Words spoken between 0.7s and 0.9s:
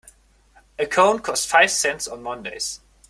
A